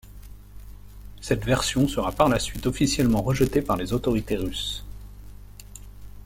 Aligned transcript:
Cette 1.21 1.45
version 1.45 1.87
sera 1.87 2.11
par 2.11 2.27
la 2.27 2.39
suite 2.39 2.65
officiellement 2.65 3.21
rejetée 3.21 3.61
par 3.61 3.77
les 3.77 3.93
autorités 3.93 4.35
russes. 4.37 4.83